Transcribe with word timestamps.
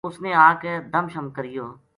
اس 0.07 0.15
نے 0.23 0.31
آ 0.45 0.47
کے 0.61 0.71
دم 0.93 1.05
شم 1.13 1.25
کریو 1.35 1.65